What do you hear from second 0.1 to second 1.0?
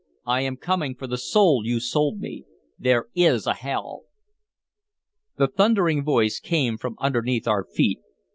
I am coming